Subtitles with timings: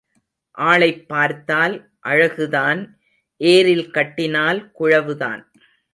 [0.57, 1.91] ஆளைப் பார்த்தால்
[2.07, 2.97] அழகுதான்
[3.37, 5.41] ஏரில் கட்டினால் குழவுதான்.